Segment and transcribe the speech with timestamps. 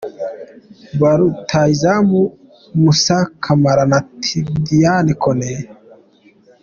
[0.99, 2.21] Ba rutahizamu:
[2.81, 5.51] Moussa Camara na Tidiane Kone.